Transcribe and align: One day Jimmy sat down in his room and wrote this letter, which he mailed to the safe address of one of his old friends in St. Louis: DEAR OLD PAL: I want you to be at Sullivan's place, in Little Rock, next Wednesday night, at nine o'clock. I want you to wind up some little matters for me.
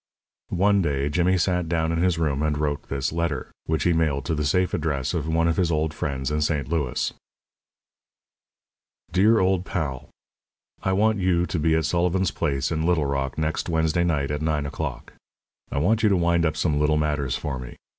One 0.49 0.81
day 0.81 1.09
Jimmy 1.09 1.37
sat 1.37 1.69
down 1.69 1.91
in 1.91 2.01
his 2.01 2.17
room 2.17 2.41
and 2.41 2.57
wrote 2.57 2.89
this 2.89 3.13
letter, 3.13 3.51
which 3.67 3.83
he 3.83 3.93
mailed 3.93 4.25
to 4.25 4.33
the 4.33 4.43
safe 4.43 4.73
address 4.73 5.13
of 5.13 5.27
one 5.27 5.47
of 5.47 5.57
his 5.57 5.69
old 5.71 5.93
friends 5.93 6.31
in 6.31 6.41
St. 6.41 6.67
Louis: 6.67 7.13
DEAR 9.11 9.39
OLD 9.39 9.63
PAL: 9.63 10.09
I 10.81 10.91
want 10.91 11.19
you 11.19 11.45
to 11.45 11.59
be 11.59 11.75
at 11.75 11.85
Sullivan's 11.85 12.31
place, 12.31 12.71
in 12.71 12.81
Little 12.83 13.05
Rock, 13.05 13.37
next 13.37 13.69
Wednesday 13.69 14.03
night, 14.03 14.31
at 14.31 14.41
nine 14.41 14.65
o'clock. 14.65 15.13
I 15.71 15.77
want 15.77 16.01
you 16.01 16.09
to 16.09 16.17
wind 16.17 16.47
up 16.47 16.57
some 16.57 16.79
little 16.79 16.97
matters 16.97 17.35
for 17.37 17.59
me. 17.59 17.75